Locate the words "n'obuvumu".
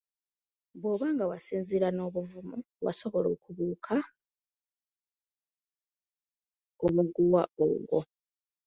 1.93-2.57